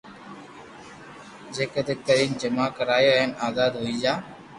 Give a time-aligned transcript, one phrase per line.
[1.57, 4.13] جڪدو ڪرين جما ڪراو ھين آزاد ھوئي جا